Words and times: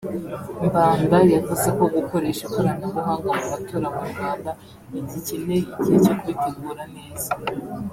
Mbanda 0.65 1.17
yavuze 1.35 1.67
ko 1.77 1.83
gukoresha 1.95 2.41
ikoranabuhanga 2.47 3.27
mu 3.37 3.45
matora 3.51 3.87
mu 3.95 4.03
Rwanda 4.11 4.49
bigikeneye 4.91 5.61
igihe 5.73 5.97
cyo 6.03 6.13
kubitegura 6.19 6.83
neza 6.95 7.29